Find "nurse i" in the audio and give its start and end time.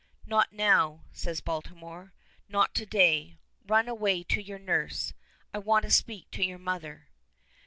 4.57-5.59